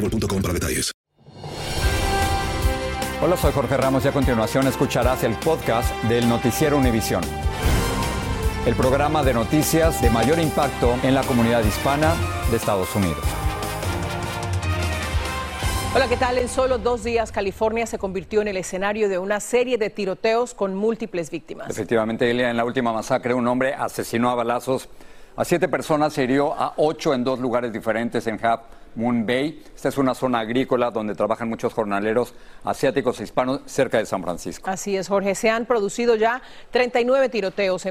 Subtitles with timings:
[0.00, 0.92] boostmobile.com para detalles.
[3.20, 7.22] Hola, soy Jorge Ramos y a continuación escucharás el podcast del Noticiero Univisión.
[8.64, 12.14] El programa de noticias de mayor impacto en la comunidad hispana
[12.50, 13.18] de Estados Unidos.
[15.94, 16.38] Hola, ¿qué tal?
[16.38, 20.54] En solo dos días, California se convirtió en el escenario de una serie de tiroteos
[20.54, 21.70] con múltiples víctimas.
[21.70, 24.88] Efectivamente, Elia, en la última masacre, un hombre asesinó a balazos
[25.34, 28.60] a siete personas, se hirió a ocho en dos lugares diferentes en Half
[28.98, 29.62] Moon Bay.
[29.74, 34.22] Esta es una zona agrícola donde trabajan muchos jornaleros asiáticos e hispanos cerca de San
[34.22, 34.68] Francisco.
[34.68, 35.36] Así es, Jorge.
[35.36, 37.84] Se han producido ya 39 tiroteos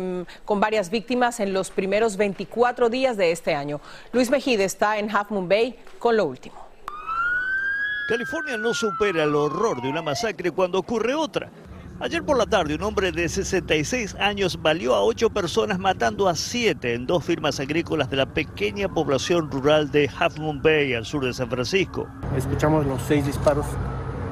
[0.44, 3.80] con varias víctimas en los primeros 24 días de este año.
[4.12, 6.68] Luis Mejide está en Half Moon Bay con lo último.
[8.10, 11.50] California no supera el horror de una masacre cuando ocurre otra.
[12.00, 16.36] Ayer por la tarde, un hombre de 66 años valió a ocho personas matando a
[16.36, 21.06] siete en dos firmas agrícolas de la pequeña población rural de Half Moon Bay, al
[21.06, 22.08] sur de San Francisco.
[22.36, 23.66] Escuchamos los seis disparos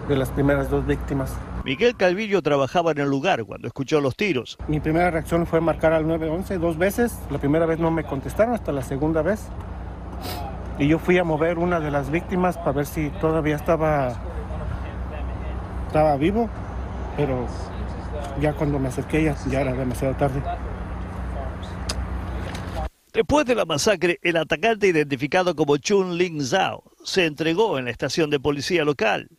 [0.08, 1.34] de las primeras dos víctimas.
[1.64, 4.60] Miguel Calvillo trabajaba en el lugar cuando escuchó los tiros.
[4.68, 7.18] Mi primera reacción fue marcar al 911 dos veces.
[7.32, 9.42] La primera vez no me contestaron, hasta la segunda vez.
[10.78, 14.14] Y yo fui a mover una de las víctimas para ver si todavía estaba,
[15.88, 16.48] estaba vivo
[17.16, 17.48] pero
[18.40, 20.42] ya cuando me acerqué ya, ya era demasiado tarde.
[23.14, 27.92] Después de la masacre, el atacante identificado como Chun Ling Zhao se entregó en la
[27.92, 29.30] estación de policía local.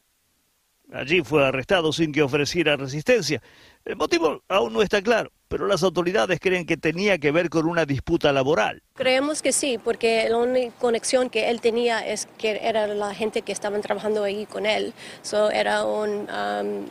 [0.93, 3.43] Allí fue arrestado sin que ofreciera resistencia.
[3.85, 7.67] El motivo aún no está claro, pero las autoridades creen que tenía que ver con
[7.67, 8.83] una disputa laboral.
[8.95, 13.43] Creemos que sí, porque la única conexión que él tenía es que era la gente
[13.43, 14.95] que estaban trabajando ahí con él.
[15.23, 16.87] So, era un um,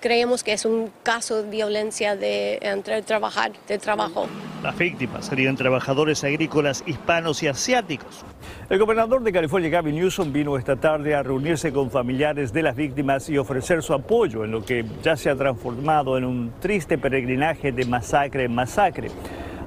[0.00, 4.26] creemos que es un caso de violencia de entre trabajar, de trabajo.
[4.62, 8.24] Las víctimas serían trabajadores agrícolas hispanos y asiáticos.
[8.68, 12.76] El gobernador de California, Gavin Newsom, vino esta tarde a reunirse con familiares de las
[12.76, 16.98] víctimas y ofrecer su apoyo en lo que ya se ha transformado en un triste
[16.98, 19.08] peregrinaje de masacre en masacre.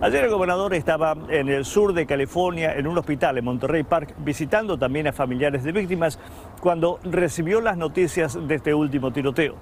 [0.04, 4.14] Ayer el gobernador estaba en el sur de California, en un hospital en Monterrey Park,
[4.18, 6.20] visitando también a familiares de víctimas,
[6.60, 9.56] cuando recibió las noticias de este último tiroteo.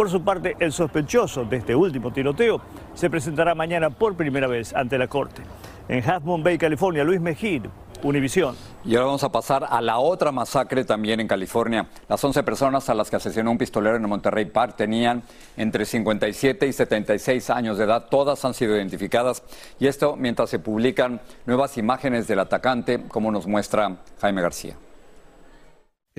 [0.00, 2.58] Por su parte, el sospechoso de este último tiroteo
[2.94, 5.42] se presentará mañana por primera vez ante la corte.
[5.90, 7.66] En Half Bay, California, Luis Mejid,
[8.02, 8.56] Univisión.
[8.82, 11.86] Y ahora vamos a pasar a la otra masacre también en California.
[12.08, 15.22] Las 11 personas a las que asesinó un pistolero en Monterrey Park tenían
[15.58, 18.06] entre 57 y 76 años de edad.
[18.08, 19.42] Todas han sido identificadas.
[19.78, 24.76] Y esto mientras se publican nuevas imágenes del atacante, como nos muestra Jaime García.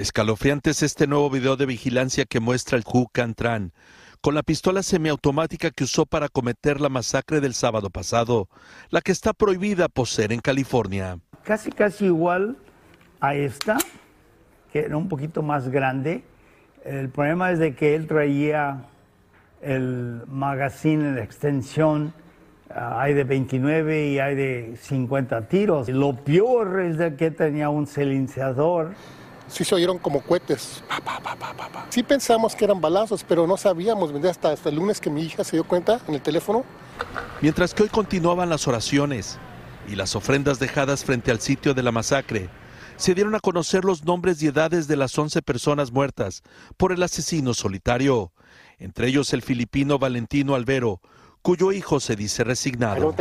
[0.01, 3.71] Escalofriante es este nuevo video de vigilancia que muestra el Hu Cantran
[4.19, 8.49] con la pistola semiautomática que usó para cometer la masacre del sábado pasado,
[8.89, 11.19] la que está prohibida poseer en California.
[11.43, 12.57] Casi, casi igual
[13.19, 13.77] a esta,
[14.73, 16.23] que era un poquito más grande.
[16.83, 18.87] El problema es de que él traía
[19.61, 22.11] el magazine en extensión,
[22.73, 25.89] ah, hay de 29 y hay de 50 tiros.
[25.89, 28.95] Lo peor es de que tenía un silenciador
[29.51, 30.83] sí se oyeron como cohetes.
[31.89, 35.43] sí pensamos que eran balazos, pero no sabíamos, hasta, hasta el lunes que mi hija
[35.43, 36.63] se dio cuenta en el teléfono.
[37.41, 39.37] Mientras que hoy continuaban las oraciones
[39.87, 42.49] y las ofrendas dejadas frente al sitio de la masacre,
[42.95, 46.43] se dieron a conocer los nombres y edades de las 11 personas muertas
[46.77, 48.31] por el asesino solitario,
[48.77, 51.01] entre ellos el filipino Valentino Albero,
[51.41, 53.15] cuyo hijo se dice resignado.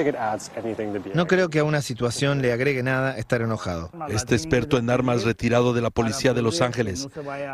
[1.14, 3.90] No creo que a una situación le agregue nada estar enojado.
[4.08, 7.08] Este experto en armas retirado de la policía de Los Ángeles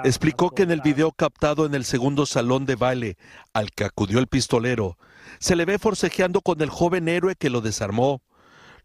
[0.04, 3.16] explicó que en el video captado en el segundo salón de baile
[3.52, 4.98] al que acudió el pistolero,
[5.38, 8.22] se le ve forcejeando con el joven héroe que lo desarmó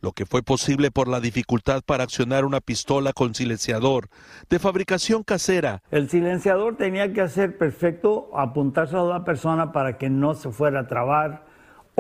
[0.02, 4.10] lo que fue posible por la dificultad para accionar una pistola con silenciador
[4.50, 5.84] de fabricación casera.
[5.92, 10.82] El silenciador tenía que ser perfecto, apuntarse a la persona para que no se fuera
[10.82, 11.51] a trabar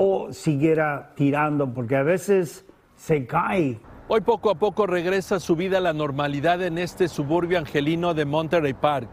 [0.03, 2.65] o siguiera tirando, porque a veces
[2.95, 3.79] se cae.
[4.07, 8.25] Hoy poco a poco regresa su vida a la normalidad en este suburbio angelino de
[8.25, 9.09] Monterey Park,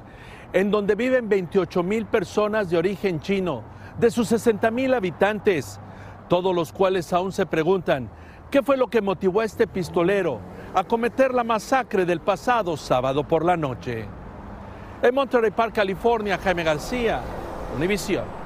[0.55, 3.65] en donde viven 28 mil personas de origen chino,
[3.99, 5.79] de sus 60 mil habitantes,
[6.27, 8.09] todos los cuales aún se preguntan
[8.51, 10.41] ¿Qué fue lo que motivó a este pistolero
[10.75, 14.07] a cometer la masacre del pasado sábado por la noche?
[15.03, 17.21] En Monterey Park, California, Jaime García,
[17.77, 18.38] Univision.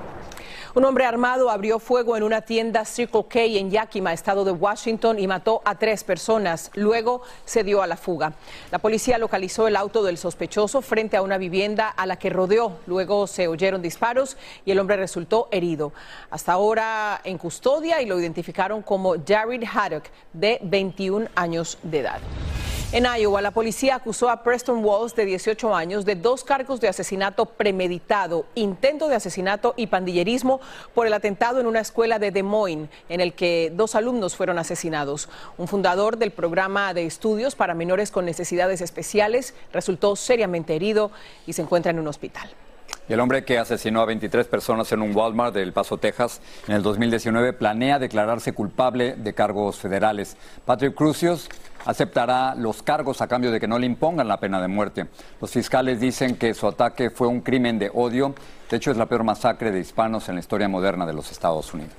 [0.74, 5.19] Un hombre armado abrió fuego en una tienda Circle K en Yakima, estado de Washington,
[5.19, 6.70] y mató a tres personas.
[6.74, 8.32] Luego se dio a la fuga.
[8.70, 12.78] La policía localizó el auto del sospechoso frente a una vivienda a la que rodeó.
[12.86, 15.92] Luego se oyeron disparos y el hombre resultó herido.
[16.30, 22.20] Hasta ahora en custodia y lo identificaron como Jared Haddock, de 21 años de edad.
[22.94, 26.88] En Iowa, la policía acusó a Preston Walls, de 18 años, de dos cargos de
[26.88, 30.60] asesinato premeditado, intento de asesinato y pandillerismo
[30.94, 34.58] por el atentado en una escuela de Des Moines, en el que dos alumnos fueron
[34.58, 35.30] asesinados.
[35.56, 41.12] Un fundador del programa de estudios para menores con necesidades especiales resultó seriamente herido
[41.46, 42.50] y se encuentra en un hospital.
[43.08, 46.82] El hombre que asesinó a 23 personas en un Walmart del Paso, Texas, en el
[46.82, 50.36] 2019, planea declararse culpable de cargos federales.
[50.64, 51.48] Patrick Crucius
[51.84, 55.06] aceptará los cargos a cambio de que no le impongan la pena de muerte.
[55.40, 58.34] Los fiscales dicen que su ataque fue un crimen de odio.
[58.70, 61.73] De hecho, es la peor masacre de hispanos en la historia moderna de los Estados
[61.75, 61.93] Unidos.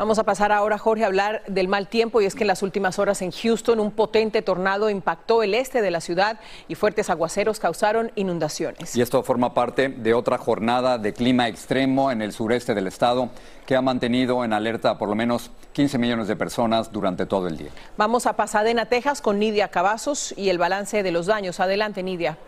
[0.00, 2.62] Vamos a pasar ahora, Jorge, a hablar del mal tiempo y es que en las
[2.62, 7.10] últimas horas en Houston un potente tornado impactó el este de la ciudad y fuertes
[7.10, 8.96] aguaceros causaron inundaciones.
[8.96, 13.28] Y esto forma parte de otra jornada de clima extremo en el sureste del estado
[13.66, 17.46] que ha mantenido en alerta a por lo menos 15 millones de personas durante todo
[17.46, 17.70] el día.
[17.98, 21.60] Vamos a Pasadena, Texas con Nidia Cavazos y el balance de los daños.
[21.60, 22.38] Adelante, Nidia.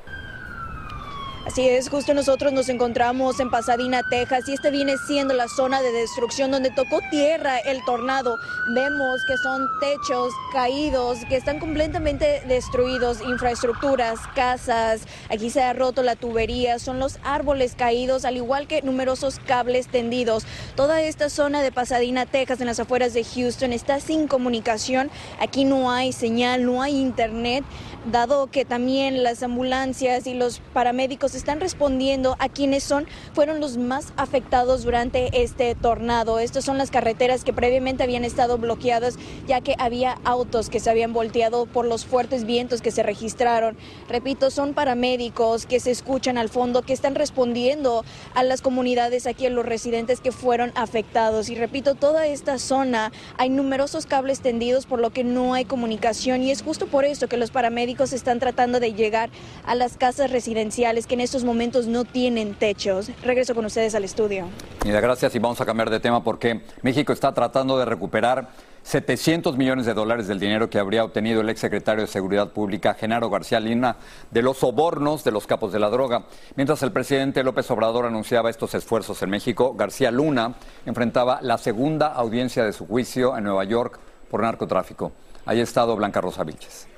[1.45, 5.83] Así es, justo nosotros nos encontramos en Pasadena, Texas, y esta viene siendo la zona
[5.83, 8.37] de destrucción donde tocó tierra el tornado.
[8.73, 16.05] Vemos que son techos caídos, que están completamente destruidos, infraestructuras, casas, aquí se ha roto
[16.05, 20.45] la tubería, son los árboles caídos, al igual que numerosos cables tendidos.
[20.77, 25.11] Toda esta zona de Pasadena, Texas, en las afueras de Houston, está sin comunicación.
[25.41, 27.65] Aquí no hay señal, no hay internet,
[28.13, 33.77] dado que también las ambulancias y los paramédicos están respondiendo a quienes son, fueron los
[33.77, 36.39] más afectados durante este tornado.
[36.39, 40.91] Estas son las carreteras que previamente habían estado bloqueadas ya que había autos que se
[40.91, 43.77] habían volteado por los fuertes vientos que se registraron.
[44.09, 49.47] Repito, son paramédicos que se escuchan al fondo, que están respondiendo a las comunidades aquí,
[49.47, 51.49] a los residentes que fueron afectados.
[51.49, 56.43] Y repito, toda esta zona hay numerosos cables tendidos por lo que no hay comunicación
[56.43, 59.31] y es justo por eso que los paramédicos están tratando de llegar
[59.65, 63.11] a las casas residenciales que estos momentos no tienen techos.
[63.23, 64.47] Regreso con ustedes al estudio.
[64.85, 68.51] Mira, gracias y vamos a cambiar de tema porque México está tratando de recuperar
[68.83, 73.31] 700 millones de dólares del dinero que habría obtenido el exsecretario de Seguridad Pública, Genaro
[73.31, 73.97] García Lina,
[74.31, 76.25] de los sobornos de los capos de la droga.
[76.57, 82.09] Mientras el presidente López Obrador anunciaba estos esfuerzos en México, García Luna enfrentaba la segunda
[82.09, 85.13] audiencia de su juicio en Nueva York por narcotráfico.
[85.47, 86.89] Ahí ha estado Blanca Rosa Vilches.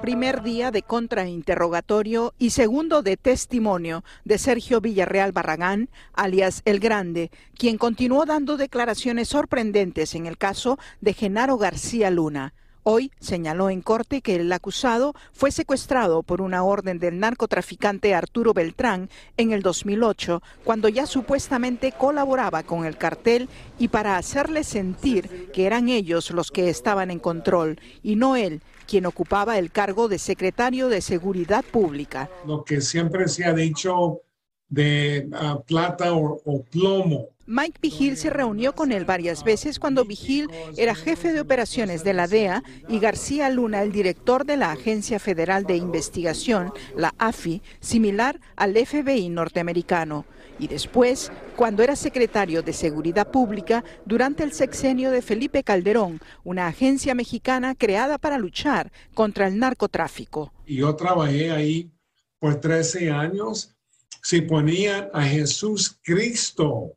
[0.00, 7.30] Primer día de contrainterrogatorio y segundo de testimonio de Sergio Villarreal Barragán, alias El Grande,
[7.56, 12.54] quien continuó dando declaraciones sorprendentes en el caso de Genaro García Luna.
[12.82, 18.54] Hoy señaló en corte que el acusado fue secuestrado por una orden del narcotraficante Arturo
[18.54, 25.50] Beltrán en el 2008, cuando ya supuestamente colaboraba con el cartel y para hacerle sentir
[25.52, 30.08] que eran ellos los que estaban en control y no él, quien ocupaba el cargo
[30.08, 32.28] de secretario de Seguridad Pública.
[32.44, 34.22] Lo que siempre se ha dicho
[34.68, 37.28] de ah, plata o, plomo.
[37.46, 42.14] Mike Vigil se reunió con él varias veces cuando Vigil era jefe de operaciones de
[42.14, 47.62] la DEA y García Luna el director de la Agencia Federal de Investigación, la AFI,
[47.80, 50.24] similar al FBI norteamericano
[50.60, 56.66] y después, cuando era secretario de Seguridad Pública durante el sexenio de Felipe Calderón, una
[56.66, 60.52] agencia mexicana creada para luchar contra el narcotráfico.
[60.66, 61.90] Yo trabajé ahí
[62.38, 63.74] por 13 años
[64.22, 66.94] si ponían a Jesús Cristo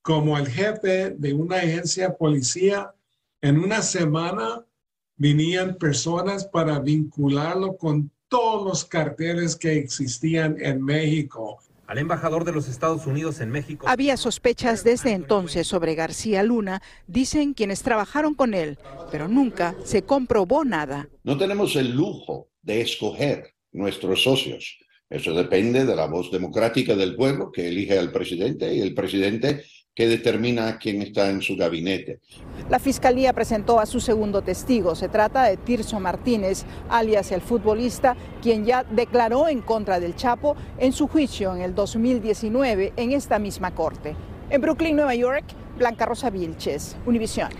[0.00, 2.92] como el jefe de una agencia policía,
[3.40, 4.64] en una semana
[5.16, 11.60] venían personas para vincularlo con todos los carteles que existían en México.
[11.86, 13.86] Al embajador de los Estados Unidos en México.
[13.88, 18.78] Había sospechas desde entonces sobre García Luna, dicen quienes trabajaron con él,
[19.10, 21.08] pero nunca se comprobó nada.
[21.24, 24.78] No tenemos el lujo de escoger nuestros socios.
[25.10, 29.64] Eso depende de la voz democrática del pueblo que elige al presidente y el presidente
[29.94, 32.20] que determina quién está en su gabinete.
[32.70, 34.94] La fiscalía presentó a su segundo testigo.
[34.94, 40.56] Se trata de Tirso Martínez, alias el futbolista, quien ya declaró en contra del Chapo
[40.78, 44.16] en su juicio en el 2019 en esta misma corte.
[44.48, 45.44] En Brooklyn, Nueva York,
[45.76, 47.50] Blanca Rosa Vilches, Univisión.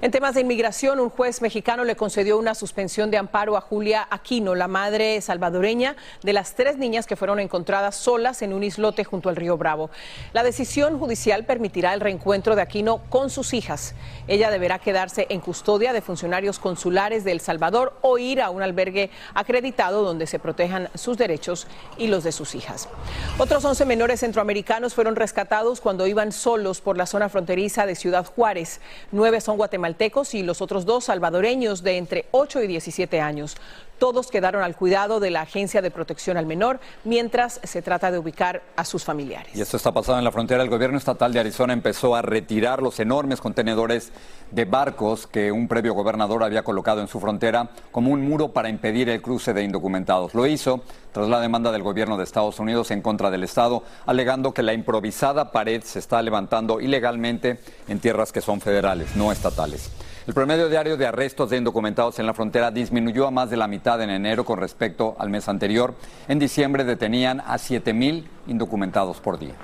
[0.00, 4.06] En temas de inmigración, un juez mexicano le concedió una suspensión de amparo a Julia
[4.08, 9.02] Aquino, la madre salvadoreña de las tres niñas que fueron encontradas solas en un islote
[9.02, 9.90] junto al río Bravo.
[10.32, 13.96] La decisión judicial permitirá el reencuentro de Aquino con sus hijas.
[14.28, 18.62] Ella deberá quedarse en custodia de funcionarios consulares de El Salvador o ir a un
[18.62, 22.88] albergue acreditado donde se protejan sus derechos y los de sus hijas.
[23.36, 28.24] Otros 11 menores centroamericanos fueron rescatados cuando iban solos por la zona fronteriza de Ciudad
[28.24, 28.80] Juárez.
[29.10, 33.56] Nueve son guatemaltecos y los otros dos salvadoreños de entre 8 y 17 años.
[33.98, 38.18] Todos quedaron al cuidado de la Agencia de Protección al Menor mientras se trata de
[38.18, 39.54] ubicar a sus familiares.
[39.56, 40.62] Y esto está pasando en la frontera.
[40.62, 44.12] El gobierno estatal de Arizona empezó a retirar los enormes contenedores
[44.52, 48.68] de barcos que un previo gobernador había colocado en su frontera como un muro para
[48.68, 50.32] impedir el cruce de indocumentados.
[50.32, 50.80] Lo hizo
[51.12, 54.74] tras la demanda del gobierno de Estados Unidos en contra del Estado, alegando que la
[54.74, 59.90] improvisada pared se está levantando ilegalmente en tierras que son federales, no estatales.
[60.28, 63.66] El promedio diario de arrestos de indocumentados en la frontera disminuyó a más de la
[63.66, 65.94] mitad en enero con respecto al mes anterior.
[66.28, 69.54] En diciembre detenían a 7.000 indocumentados por día.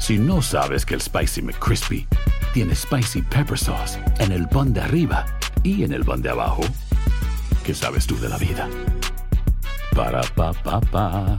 [0.00, 2.08] Si no sabes que el Spicy McCrispy
[2.52, 5.24] tiene Spicy Pepper Sauce en el pan de arriba
[5.62, 6.62] y en el pan de abajo,
[7.64, 8.68] ¿qué sabes tú de la vida?
[9.94, 11.38] Para, pa, pa, pa.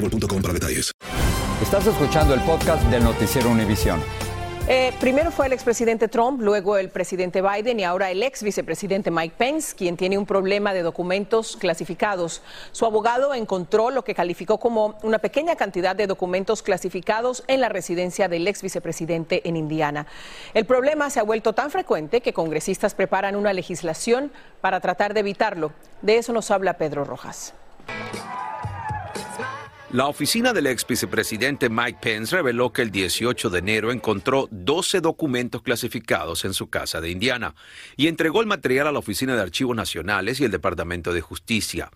[0.00, 0.92] boostmobile.com para detalles.
[1.62, 4.00] Estás escuchando el podcast del Noticiero Univisión.
[4.70, 9.10] Eh, primero fue el expresidente Trump, luego el presidente Biden y ahora el ex vicepresidente
[9.10, 12.42] Mike Pence, quien tiene un problema de documentos clasificados.
[12.72, 17.70] Su abogado encontró lo que calificó como una pequeña cantidad de documentos clasificados en la
[17.70, 20.06] residencia del ex vicepresidente en Indiana.
[20.52, 25.20] El problema se ha vuelto tan frecuente que congresistas preparan una legislación para tratar de
[25.20, 25.72] evitarlo.
[26.02, 27.54] De eso nos habla Pedro Rojas.
[29.90, 35.00] La oficina del ex vicepresidente Mike Pence reveló que el 18 de enero encontró 12
[35.00, 37.54] documentos clasificados en su casa de Indiana
[37.96, 41.90] y entregó el material a la Oficina de Archivos Nacionales y el Departamento de Justicia.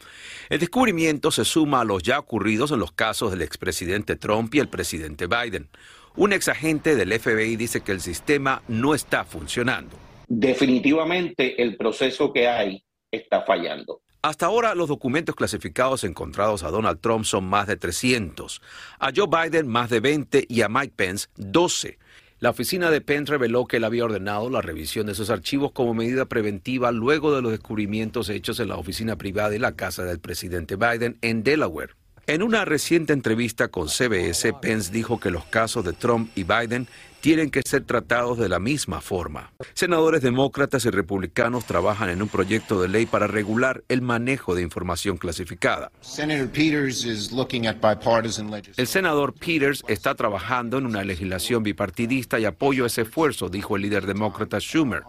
[0.49, 4.61] El descubrimiento se suma a los ya ocurridos en los casos del expresidente Trump y
[4.61, 5.69] el presidente Biden.
[6.17, 9.99] Un ex agente del FBI dice que el sistema no está funcionando.
[10.29, 14.01] Definitivamente el proceso que hay está fallando.
[14.25, 18.63] Hasta ahora, los documentos clasificados encontrados a Donald Trump son más de 300,
[19.01, 21.99] a Joe Biden más de 20 y a Mike Pence 12.
[22.39, 25.93] La oficina de Pence reveló que él había ordenado la revisión de esos archivos como
[25.93, 30.21] medida preventiva luego de los descubrimientos hechos en la oficina privada y la casa del
[30.21, 31.97] presidente Biden en Delaware.
[32.29, 36.87] En una reciente entrevista con CBS, Pence dijo que los casos de Trump y Biden
[37.23, 39.53] tienen que ser tratados de la misma forma.
[39.75, 44.63] Senadores demócratas y republicanos trabajan en un proyecto de ley para regular el manejo de
[44.63, 45.93] información clasificada.
[48.77, 53.83] El senador Peters está trabajando en una legislación bipartidista y apoyo ese esfuerzo, dijo el
[53.83, 55.05] líder demócrata Schumer.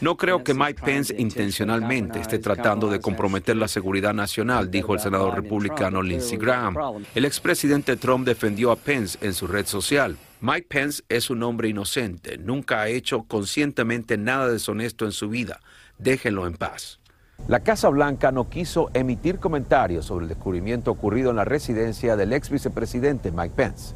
[0.00, 5.00] No creo que Mike Pence intencionalmente esté tratando de comprometer la seguridad nacional, dijo el
[5.00, 6.76] senador republicano Lindsey Graham.
[7.16, 10.03] El expresidente Trump defendió a Pence en su red social.
[10.46, 15.60] Mike Pence es un hombre inocente, nunca ha hecho conscientemente nada deshonesto en su vida.
[15.96, 17.00] Déjenlo en paz.
[17.48, 22.34] La Casa Blanca no quiso emitir comentarios sobre el descubrimiento ocurrido en la residencia del
[22.34, 23.94] ex vicepresidente Mike Pence.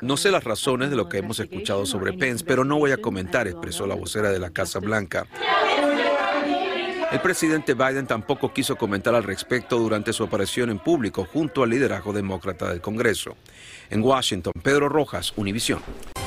[0.00, 2.96] No sé las razones de lo que hemos escuchado sobre Pence, pero no voy a
[2.96, 5.26] comentar, expresó la vocera de la Casa Blanca.
[7.12, 11.70] El presidente Biden tampoco quiso comentar al respecto durante su aparición en público junto al
[11.70, 13.36] liderazgo demócrata del Congreso.
[13.90, 15.78] En Washington, Pedro Rojas, Univisión.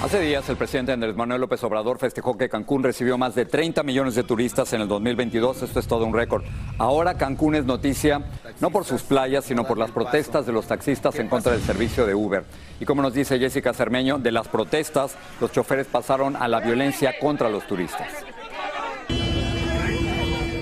[0.02, 3.84] Hace días el presidente Andrés Manuel López Obrador festejó que Cancún recibió más de 30
[3.84, 5.64] millones de turistas en el 2022.
[5.64, 6.46] Esto es todo un récord.
[6.78, 8.24] Ahora Cancún es noticia
[8.62, 12.06] no por sus playas, sino por las protestas de los taxistas en contra del servicio
[12.06, 12.46] de Uber.
[12.80, 17.20] Y como nos dice Jessica Cermeño, de las protestas los choferes pasaron a la violencia
[17.20, 18.08] contra los turistas.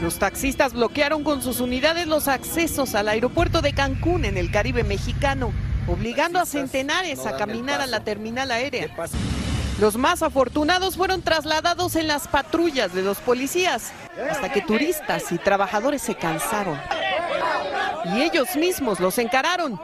[0.01, 4.83] Los taxistas bloquearon con sus unidades los accesos al aeropuerto de Cancún en el Caribe
[4.83, 5.51] mexicano
[5.87, 8.89] obligando a centenares a caminar a la terminal aérea.
[9.79, 13.91] Los más afortunados fueron trasladados en las patrullas de los policías,
[14.29, 16.79] hasta que turistas y trabajadores se cansaron.
[18.13, 19.79] Y ellos mismos los encararon.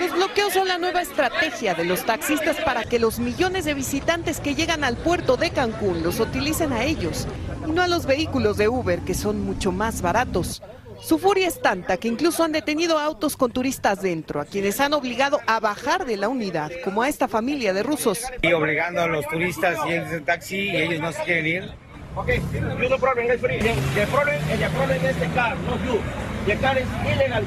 [0.00, 4.40] Los bloqueos son la nueva estrategia de los taxistas para que los millones de visitantes
[4.40, 7.28] que llegan al puerto de Cancún los utilicen a ellos
[7.66, 10.62] y no a los vehículos de Uber que son mucho más baratos.
[11.00, 14.94] Su furia es tanta que incluso han detenido autos con turistas dentro, a quienes han
[14.94, 18.20] obligado a bajar de la unidad, como a esta familia de rusos.
[18.40, 21.70] Y obligando a los turistas y el taxi y ellos no se quieren ir.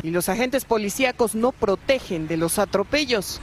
[0.03, 3.41] Y los agentes policíacos no protegen de los atropellos.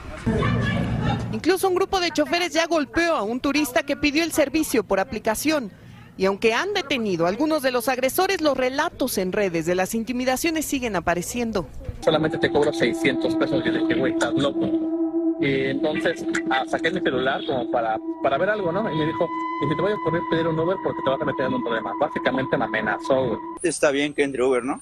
[1.33, 5.01] Incluso un grupo de choferes ya golpeó a un turista que pidió el servicio por
[5.01, 5.73] aplicación.
[6.17, 9.95] Y aunque han detenido a algunos de los agresores, los relatos en redes de las
[9.95, 11.67] intimidaciones siguen apareciendo.
[12.01, 13.65] Solamente te cobro 600 pesos.
[13.65, 14.95] Yo dije, güey, estás loco.
[15.41, 18.91] Y entonces ah, saqué mi celular como para, para ver algo, ¿no?
[18.91, 19.29] Y me dijo,
[19.63, 19.97] y si te voy a
[20.31, 21.93] pedir un Uber porque te vas a meter en un problema.
[21.99, 23.39] Básicamente me amenazó, güey.
[23.63, 24.81] Está bien que entre Uber, ¿no?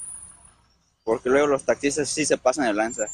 [1.05, 3.07] Porque luego los taxistas sí se pasan de lanza.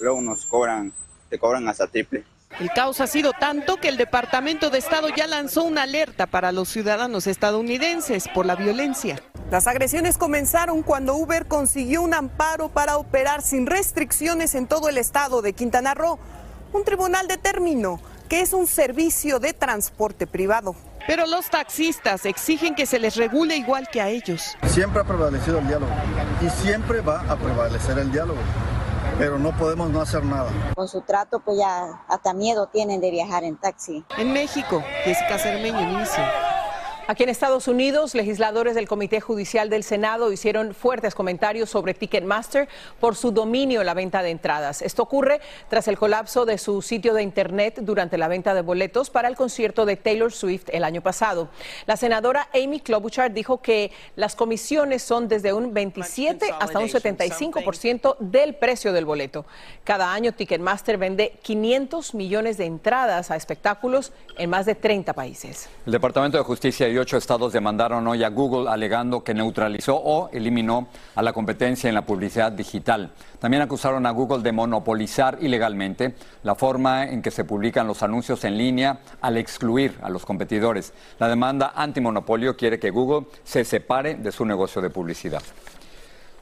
[0.00, 0.92] Luego nos cobran,
[1.28, 2.24] te cobran hasta triple.
[2.58, 6.52] El caos ha sido tanto que el Departamento de Estado ya lanzó una alerta para
[6.52, 9.22] los ciudadanos estadounidenses por la violencia.
[9.50, 14.98] Las agresiones comenzaron cuando Uber consiguió un amparo para operar sin restricciones en todo el
[14.98, 16.18] estado de Quintana Roo.
[16.72, 20.76] Un tribunal determinó que es un servicio de transporte privado.
[21.06, 24.56] Pero los taxistas exigen que se les regule igual que a ellos.
[24.68, 25.92] Siempre ha prevalecido el diálogo
[26.40, 28.38] y siempre va a prevalecer el diálogo
[29.20, 30.50] pero no podemos no hacer nada.
[30.74, 34.02] Con su trato, pues ya hasta miedo tienen de viajar en taxi.
[34.16, 36.24] En México, Jessica Cermeño, inicio.
[37.10, 42.68] Aquí en Estados Unidos, legisladores del Comité Judicial del Senado hicieron fuertes comentarios sobre Ticketmaster
[43.00, 44.80] por su dominio en la venta de entradas.
[44.80, 49.10] Esto ocurre tras el colapso de su sitio de Internet durante la venta de boletos
[49.10, 51.48] para el concierto de Taylor Swift el año pasado.
[51.86, 58.18] La senadora Amy Klobuchar dijo que las comisiones son desde un 27 hasta un 75%
[58.20, 59.46] del precio del boleto.
[59.82, 65.68] Cada año Ticketmaster vende 500 millones de entradas a espectáculos en más de 30 países.
[65.86, 70.28] El Departamento de Justicia y ocho estados demandaron hoy a Google alegando que neutralizó o
[70.32, 73.10] eliminó a la competencia en la publicidad digital.
[73.38, 78.44] También acusaron a Google de monopolizar ilegalmente la forma en que se publican los anuncios
[78.44, 80.92] en línea al excluir a los competidores.
[81.18, 85.42] La demanda antimonopolio quiere que Google se separe de su negocio de publicidad.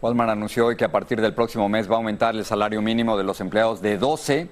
[0.03, 3.17] Walmart anunció hoy que a partir del próximo mes va a aumentar el salario mínimo
[3.17, 4.49] de los empleados de 12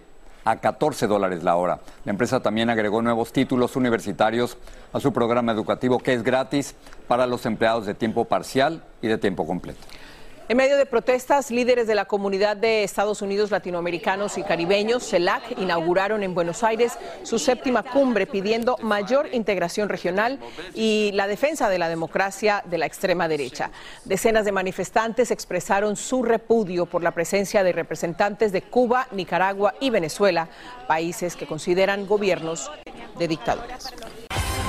[0.47, 1.81] a 14 dólares la hora.
[2.05, 4.57] La empresa también agregó nuevos títulos universitarios
[4.93, 6.77] a su programa educativo que es gratis
[7.09, 9.81] para los empleados de tiempo parcial y de tiempo completo.
[10.49, 15.59] En medio de protestas, líderes de la comunidad de Estados Unidos latinoamericanos y caribeños, CELAC,
[15.59, 16.93] inauguraron en Buenos Aires
[17.25, 20.39] su séptima cumbre pidiendo mayor integración regional
[20.73, 23.73] y la defensa de la democracia de la extrema derecha.
[24.05, 29.91] Decenas de manifestantes expresaron su repudio por la presencia de representantes de Cuba, Nicaragua y
[29.91, 30.49] Venezuela,
[30.87, 32.71] países que consideran gobiernos
[33.19, 33.93] de dictaduras.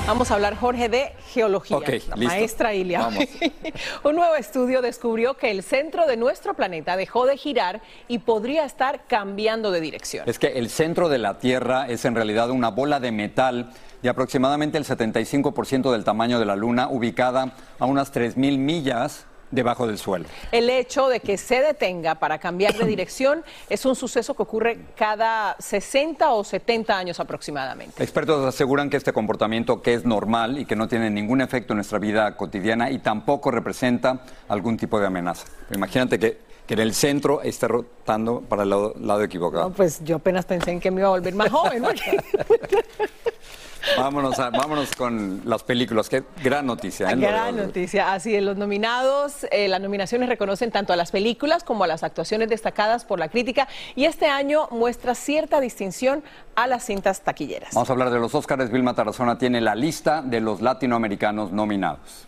[0.08, 1.78] Vamos a hablar, Jorge, de geología.
[1.82, 2.16] La listo.
[2.16, 3.00] maestra Ilia.
[3.00, 3.26] Vamos.
[4.06, 8.64] Un nuevo estudio descubrió que el centro de nuestro planeta dejó de girar y podría
[8.64, 10.24] estar cambiando de dirección.
[10.30, 14.08] Es que el centro de la Tierra es en realidad una bola de metal de
[14.08, 19.98] aproximadamente el 75% del tamaño de la Luna, ubicada a unas 3.000 millas debajo del
[19.98, 20.26] suelo.
[20.52, 24.80] El hecho de que se detenga para cambiar de dirección es un suceso que ocurre
[24.96, 28.04] cada 60 o 70 años aproximadamente.
[28.04, 31.78] Expertos aseguran que este comportamiento que es normal y que no tiene ningún efecto en
[31.78, 35.46] nuestra vida cotidiana y tampoco representa algún tipo de amenaza.
[35.72, 39.70] Imagínate que, que en el centro esté rotando para el lado, lado equivocado.
[39.70, 41.84] No, pues yo apenas pensé en que me iba a volver más joven.
[41.84, 42.18] porque-
[43.98, 46.10] Vámonos, a- vámonos con las películas.
[46.10, 47.10] Qué gran noticia.
[47.12, 47.16] ¿eh?
[47.16, 48.14] Gran noticia.
[48.14, 52.04] Así es, los nominados, eh, las nominaciones reconocen tanto a las películas como a las
[52.04, 56.24] actuaciones destacadas por la crítica y este año muestra cierta distinción
[56.56, 57.74] a las cintas taquilleras.
[57.74, 58.72] Vamos a hablar de los Óscares.
[58.72, 62.28] Vilma Tarazona tiene la lista de los latinoamericanos nominados.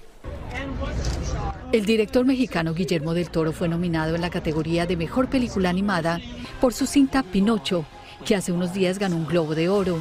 [1.71, 6.19] El director mexicano Guillermo del Toro fue nominado en la categoría de Mejor Película Animada
[6.59, 7.85] por su cinta Pinocho,
[8.25, 9.99] que hace unos días ganó un Globo de Oro.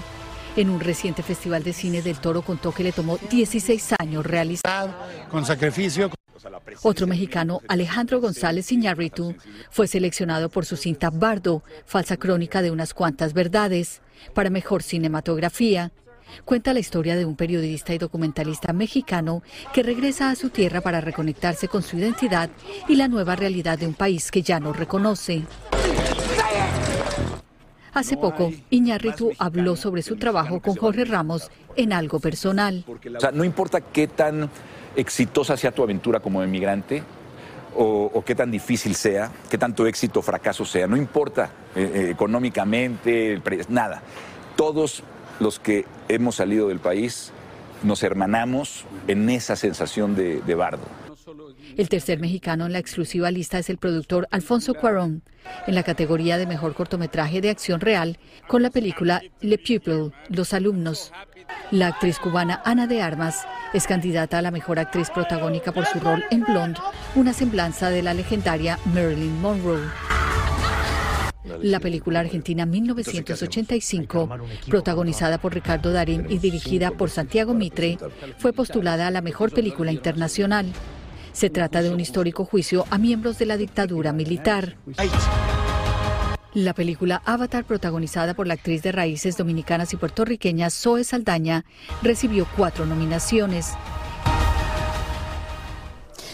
[0.58, 4.92] En un reciente festival de cine del Toro contó que le tomó 16 años realizar.
[5.30, 6.10] Con sacrificio.
[6.82, 9.36] Otro mexicano, Alejandro González Iñárritu,
[9.70, 14.02] fue seleccionado por su cinta Bardo, falsa crónica de unas cuantas verdades,
[14.34, 15.92] para mejor cinematografía.
[16.44, 21.00] Cuenta la historia de un periodista y documentalista mexicano que regresa a su tierra para
[21.00, 22.50] reconectarse con su identidad
[22.88, 25.44] y la nueva realidad de un país que ya no reconoce.
[27.94, 32.84] Hace poco, Iñárritu habló sobre su trabajo con Jorge Ramos en algo personal.
[33.16, 34.50] O sea, no importa qué tan
[34.96, 37.02] exitosa sea tu aventura como emigrante
[37.76, 41.90] o, o qué tan difícil sea, qué tanto éxito o fracaso sea, no importa eh,
[41.94, 44.02] eh, económicamente, nada.
[44.56, 45.02] Todos
[45.40, 47.32] los que hemos salido del país
[47.84, 51.07] nos hermanamos en esa sensación de, de bardo.
[51.76, 55.22] El tercer mexicano en la exclusiva lista es el productor Alfonso Cuarón,
[55.66, 60.54] en la categoría de mejor cortometraje de acción real, con la película Le Pupil, Los
[60.54, 61.12] Alumnos.
[61.70, 66.00] La actriz cubana Ana de Armas es candidata a la mejor actriz protagónica por su
[66.00, 66.80] rol en Blonde,
[67.14, 69.88] una semblanza de la legendaria Marilyn Monroe.
[71.62, 74.28] La película argentina 1985,
[74.68, 77.98] protagonizada por Ricardo Darín y dirigida por Santiago Mitre,
[78.38, 80.66] fue postulada a la mejor película internacional.
[81.32, 84.76] Se trata de un histórico juicio a miembros de la dictadura militar.
[86.54, 91.64] La película Avatar, protagonizada por la actriz de raíces dominicanas y puertorriqueñas Zoe Saldaña,
[92.02, 93.74] recibió cuatro nominaciones.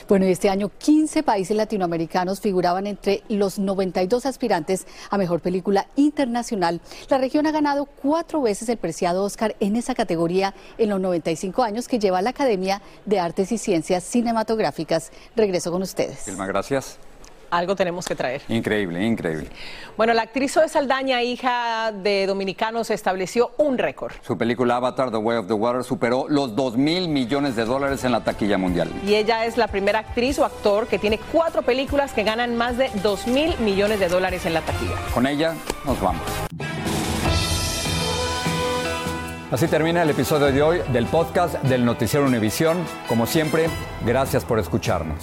[0.08, 5.86] Bueno, y este año 15 países latinoamericanos figuraban entre los 92 aspirantes a Mejor Película
[5.96, 6.80] Internacional.
[7.08, 11.62] La región ha ganado cuatro veces el preciado Oscar en esa categoría en los 95
[11.62, 15.10] años que lleva la Academia de Artes y Ciencias Cinematográficas.
[15.36, 16.24] Regreso con ustedes.
[16.36, 16.98] Gracias.
[17.54, 18.42] Algo tenemos que traer.
[18.48, 19.48] Increíble, increíble.
[19.96, 24.12] Bueno, la actriz Zoe Saldaña, hija de dominicanos, estableció un récord.
[24.22, 28.02] Su película Avatar, The Way of the Water, superó los 2 mil millones de dólares
[28.02, 28.90] en la taquilla mundial.
[29.06, 32.76] Y ella es la primera actriz o actor que tiene cuatro películas que ganan más
[32.76, 34.96] de 2 mil millones de dólares en la taquilla.
[35.14, 36.22] Con ella nos vamos.
[39.52, 42.78] Así termina el episodio de hoy del podcast del Noticiero Univisión.
[43.06, 43.68] Como siempre,
[44.04, 45.22] gracias por escucharnos.